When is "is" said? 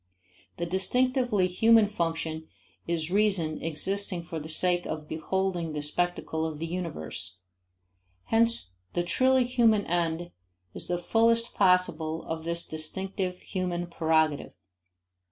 2.87-3.11, 10.73-10.87